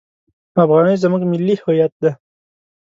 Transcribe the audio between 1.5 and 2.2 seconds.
هویت ده!